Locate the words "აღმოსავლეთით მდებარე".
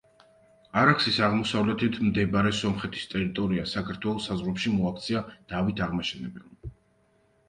1.25-2.53